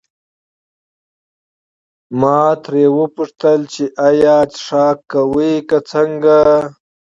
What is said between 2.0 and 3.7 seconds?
ما ترې وپوښتل